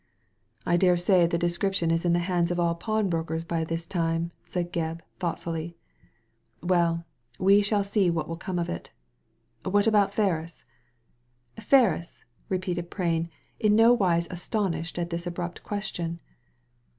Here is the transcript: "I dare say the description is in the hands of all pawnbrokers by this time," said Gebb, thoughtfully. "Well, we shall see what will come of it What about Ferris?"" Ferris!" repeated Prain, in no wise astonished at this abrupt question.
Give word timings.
"I 0.65 0.77
dare 0.77 0.97
say 0.97 1.27
the 1.27 1.37
description 1.37 1.91
is 1.91 2.05
in 2.05 2.13
the 2.13 2.17
hands 2.25 2.49
of 2.49 2.59
all 2.59 2.73
pawnbrokers 2.73 3.45
by 3.45 3.63
this 3.63 3.85
time," 3.85 4.31
said 4.43 4.73
Gebb, 4.73 5.01
thoughtfully. 5.19 5.77
"Well, 6.63 7.05
we 7.37 7.61
shall 7.61 7.83
see 7.83 8.09
what 8.09 8.27
will 8.27 8.35
come 8.35 8.57
of 8.57 8.67
it 8.67 8.89
What 9.63 9.85
about 9.85 10.11
Ferris?"" 10.11 10.65
Ferris!" 11.59 12.25
repeated 12.49 12.89
Prain, 12.89 13.29
in 13.59 13.75
no 13.75 13.93
wise 13.93 14.27
astonished 14.31 14.97
at 14.97 15.11
this 15.11 15.27
abrupt 15.27 15.61
question. 15.61 16.19